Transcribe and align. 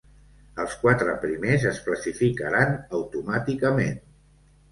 Els 0.61 0.71
quatre 0.83 1.13
primers 1.25 1.65
es 1.71 1.81
classificaran 1.89 2.73
automàticament. 3.01 4.01